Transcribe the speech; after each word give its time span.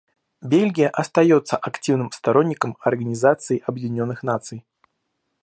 Бельгия 0.41 0.89
остается 0.89 1.57
активным 1.57 2.11
сторонником 2.11 2.75
Организации 2.81 3.61
Объединенных 3.67 4.23
Наций. 4.23 4.65